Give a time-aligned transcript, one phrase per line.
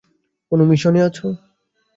[0.51, 1.27] কোনো মিশনে আছো?